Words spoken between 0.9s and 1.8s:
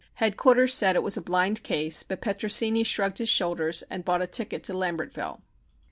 it was a blind